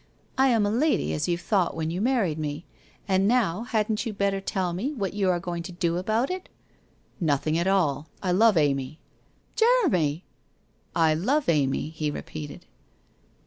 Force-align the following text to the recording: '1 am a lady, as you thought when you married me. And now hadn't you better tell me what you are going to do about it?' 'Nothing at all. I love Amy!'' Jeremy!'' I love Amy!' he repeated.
'1 0.39 0.47
am 0.49 0.65
a 0.65 0.71
lady, 0.71 1.13
as 1.13 1.27
you 1.27 1.37
thought 1.37 1.75
when 1.75 1.91
you 1.91 2.01
married 2.01 2.39
me. 2.39 2.65
And 3.07 3.27
now 3.27 3.65
hadn't 3.65 4.03
you 4.03 4.13
better 4.13 4.41
tell 4.41 4.73
me 4.73 4.93
what 4.95 5.13
you 5.13 5.29
are 5.29 5.39
going 5.39 5.61
to 5.61 5.71
do 5.71 5.97
about 5.97 6.31
it?' 6.31 6.49
'Nothing 7.21 7.55
at 7.55 7.67
all. 7.67 8.07
I 8.23 8.31
love 8.31 8.57
Amy!'' 8.57 8.97
Jeremy!'' 9.55 10.23
I 10.95 11.13
love 11.13 11.47
Amy!' 11.49 11.89
he 11.95 12.09
repeated. 12.09 12.65